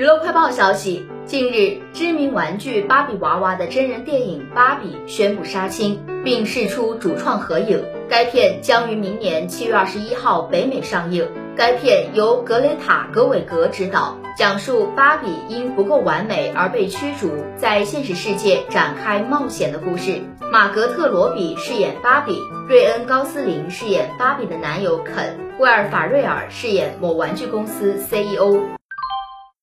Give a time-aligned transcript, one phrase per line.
[0.00, 7.84] 娱乐快报消息，近日，知名玩具芭比娃娃的真人电影《芭比》宣布杀青，并释出主创合影。
[8.08, 11.28] 该片将于明年七月二十一号北美上映。
[11.54, 17.28] 该片由格雷塔·格韦格执导，讲述芭比因不够完美而被驱逐，
[17.58, 20.18] 在现实世界展开冒险的故事。
[20.50, 28.79] 马格特·罗比饰演芭比，瑞恩·高斯林饰演芭比的男友肯，威尔·法瑞尔饰演某玩具公司 CEO。